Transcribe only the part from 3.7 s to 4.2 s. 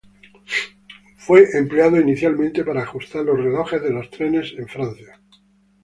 de los